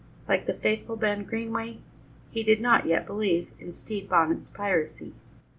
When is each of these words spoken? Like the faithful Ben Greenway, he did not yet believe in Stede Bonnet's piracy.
Like 0.27 0.47
the 0.47 0.55
faithful 0.55 0.95
Ben 0.95 1.25
Greenway, 1.25 1.77
he 2.31 2.41
did 2.41 2.59
not 2.59 2.87
yet 2.87 3.05
believe 3.05 3.51
in 3.59 3.71
Stede 3.71 4.09
Bonnet's 4.09 4.49
piracy. 4.49 5.13